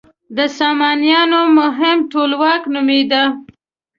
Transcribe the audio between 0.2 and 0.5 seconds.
د